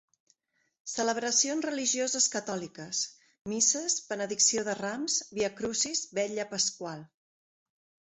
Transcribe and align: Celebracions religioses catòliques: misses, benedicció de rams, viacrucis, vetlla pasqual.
Celebracions 0.93 1.67
religioses 1.69 2.27
catòliques: 2.37 3.03
misses, 3.53 4.01
benedicció 4.09 4.67
de 4.71 4.79
rams, 4.83 5.23
viacrucis, 5.41 6.05
vetlla 6.23 6.51
pasqual. 6.59 7.09